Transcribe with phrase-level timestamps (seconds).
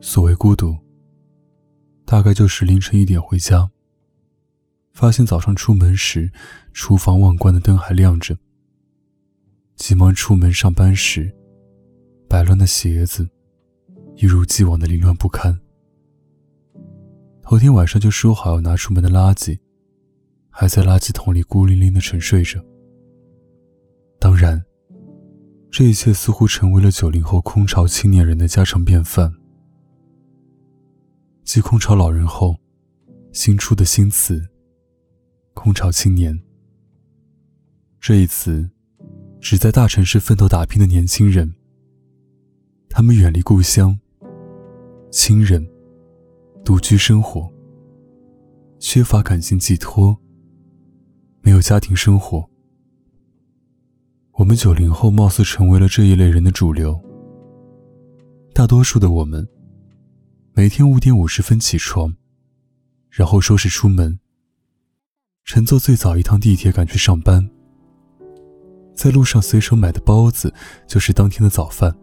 [0.00, 0.76] 所谓孤独，
[2.04, 3.68] 大概就是凌晨一点回家，
[4.92, 6.30] 发现早上出门时，
[6.72, 8.36] 厨房忘关的灯还亮着。
[9.74, 11.32] 急忙出门上班时，
[12.28, 13.28] 摆乱的鞋子
[14.16, 15.58] 一如既往的凌乱不堪。
[17.42, 19.58] 头天晚上就说好要拿出门的垃圾，
[20.50, 22.64] 还在垃圾桶里孤零零的沉睡着。
[24.20, 24.62] 当然，
[25.70, 29.32] 这一切似乎成为了九零后空巢青年人的家常便饭。
[31.48, 32.54] 继空巢老人后，
[33.32, 34.46] 新出的新词
[35.56, 36.38] “空巢青年”
[37.98, 38.68] 这一词，
[39.40, 41.50] 指在大城市奋斗打拼的年轻人。
[42.90, 43.98] 他们远离故乡、
[45.10, 45.66] 亲人，
[46.66, 47.50] 独居生活，
[48.78, 50.14] 缺乏感情寄托，
[51.40, 52.46] 没有家庭生活。
[54.32, 57.00] 我们九零后貌似成为了这一类人的主流。
[58.52, 59.48] 大多数的我们。
[60.58, 62.16] 每天五点五十分起床，
[63.10, 64.18] 然后收拾出门，
[65.44, 67.48] 乘坐最早一趟地铁赶去上班。
[68.92, 70.52] 在路上随手买的包子
[70.84, 71.96] 就是当天的早饭。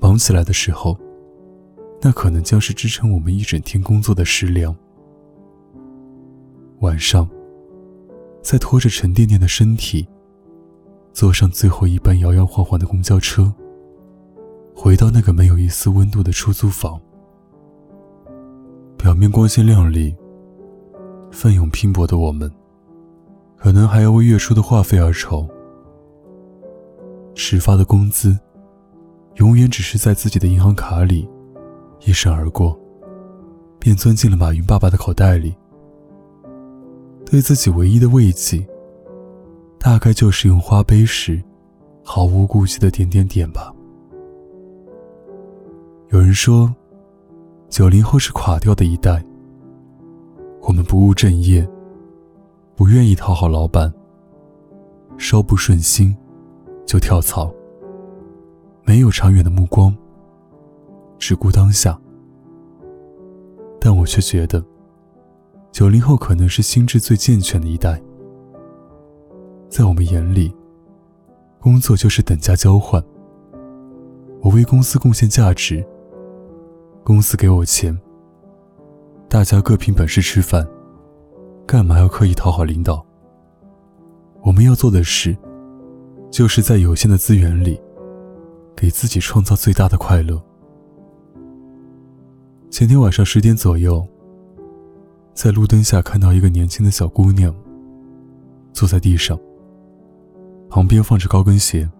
[0.00, 0.98] 忙起来的时候，
[2.00, 4.74] 那可能将是支撑我们一整天工作的食粮。
[6.80, 7.28] 晚上，
[8.42, 10.08] 再拖着沉甸甸的身体，
[11.12, 13.52] 坐上最后一班摇摇晃晃的公交车。
[14.80, 17.00] 回到那个没有一丝温度的出租房，
[18.96, 20.14] 表面光鲜亮丽、
[21.32, 22.48] 奋勇拼搏的我们，
[23.56, 25.48] 可能还要为月初的话费而愁。
[27.34, 28.38] 迟发的工资，
[29.34, 31.28] 永远只是在自己的银行卡里
[32.06, 32.78] 一闪而过，
[33.80, 35.52] 便钻进了马云爸爸的口袋里。
[37.26, 38.64] 对自己唯一的慰藉，
[39.76, 41.42] 大概就是用花呗时
[42.04, 43.74] 毫无顾忌的点点点吧。
[46.10, 46.74] 有人说，
[47.68, 49.22] 九零后是垮掉的一代。
[50.62, 51.68] 我们不务正业，
[52.74, 53.92] 不愿意讨好老板，
[55.18, 56.16] 稍不顺心
[56.86, 57.52] 就跳槽，
[58.84, 59.94] 没有长远的目光，
[61.18, 61.98] 只顾当下。
[63.78, 64.64] 但我却觉得，
[65.70, 68.00] 九零后可能是心智最健全的一代。
[69.68, 70.56] 在我们眼里，
[71.60, 73.02] 工作就是等价交换，
[74.40, 75.86] 我为公司贡献价值。
[77.08, 77.98] 公司给我钱，
[79.30, 80.68] 大家各凭本事吃饭，
[81.66, 83.02] 干嘛要刻意讨好领导？
[84.42, 85.34] 我们要做的事，
[86.30, 87.80] 就是在有限的资源里，
[88.76, 90.38] 给自己创造最大的快乐。
[92.68, 94.06] 前天晚上十点左右，
[95.32, 97.54] 在路灯下看到一个年轻的小姑娘，
[98.74, 99.40] 坐在地上，
[100.68, 101.90] 旁边放着高跟鞋，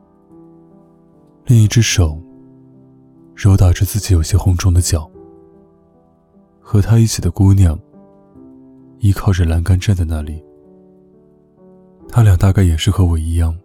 [1.46, 2.20] 另一只手。
[3.38, 5.08] 揉打着自己有些红肿的脚，
[6.58, 7.78] 和他一起的姑娘
[8.98, 10.44] 依靠着栏杆站在那里。
[12.08, 13.56] 他俩大概也是和我一样，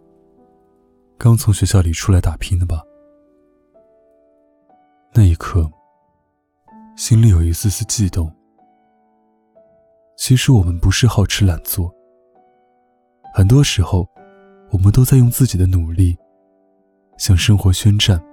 [1.17, 2.83] 刚从学校里出来打拼的吧。
[5.11, 5.67] 那一刻，
[6.95, 8.31] 心里有一丝丝悸动。
[10.15, 11.91] 其实我们不是好吃懒做，
[13.33, 14.07] 很多时候，
[14.69, 16.15] 我们都在用自己的努力
[17.17, 18.23] 向生活宣战。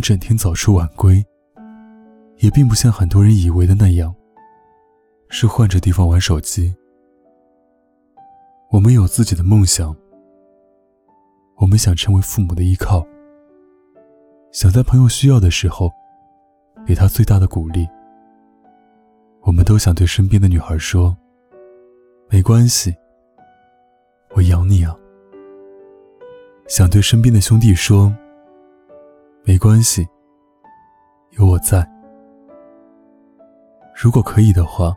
[0.00, 1.24] 整天早出晚归，
[2.38, 4.14] 也并不像很多人以为的那样，
[5.28, 6.74] 是换着地方玩手机。
[8.70, 9.94] 我们有自己的梦想，
[11.56, 13.06] 我们想成为父母的依靠，
[14.52, 15.90] 想在朋友需要的时候，
[16.86, 17.86] 给他最大的鼓励。
[19.42, 21.16] 我们都想对身边的女孩说
[22.30, 22.94] ：“没关系，
[24.34, 24.96] 我养你啊。”
[26.68, 28.14] 想对身边的兄弟说。
[29.42, 30.06] 没关系，
[31.30, 31.88] 有我在。
[33.94, 34.94] 如果可以的话，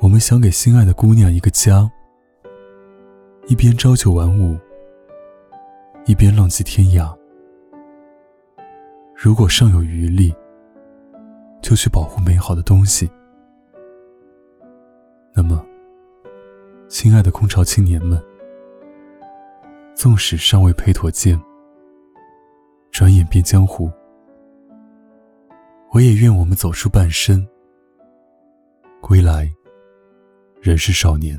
[0.00, 1.88] 我们想给心爱的姑娘一个家，
[3.46, 4.58] 一边朝九晚五，
[6.06, 7.14] 一边浪迹天涯。
[9.14, 10.34] 如果尚有余力，
[11.60, 13.10] 就去保护美好的东西。
[15.34, 15.64] 那么，
[16.88, 18.20] 亲爱的空巢青年们，
[19.94, 21.38] 纵使尚未配妥剑。
[22.98, 23.88] 转眼变江湖，
[25.92, 27.46] 我也愿我们走出半生，
[29.00, 29.48] 归来
[30.60, 31.38] 仍是少年。